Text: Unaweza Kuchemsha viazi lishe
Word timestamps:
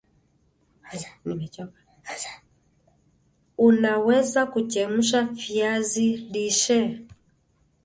Unaweza 3.57 4.45
Kuchemsha 4.45 5.21
viazi 5.23 6.17
lishe 6.17 7.01